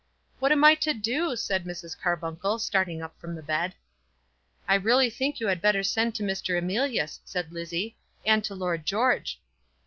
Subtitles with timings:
[0.39, 1.95] "What am I to do?" said Mrs.
[1.95, 3.75] Carbuncle, starting up from the bed.
[4.67, 6.57] "I really think you had better send to Mr.
[6.57, 9.39] Emilius," said Lizzie; "and to Lord George."